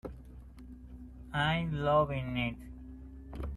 [1.31, 2.55] I'm loving it.